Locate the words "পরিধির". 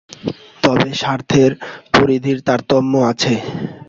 1.93-2.37